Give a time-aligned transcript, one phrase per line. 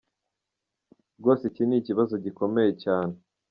[1.19, 3.15] Rwose iki ni ikibazo gikomeye cyane”.